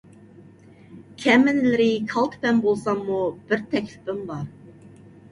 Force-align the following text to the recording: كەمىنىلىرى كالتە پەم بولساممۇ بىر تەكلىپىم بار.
كەمىنىلىرى 1.23 1.85
كالتە 2.13 2.39
پەم 2.45 2.61
بولساممۇ 2.63 3.19
بىر 3.51 3.61
تەكلىپىم 3.75 4.23
بار. 4.31 4.49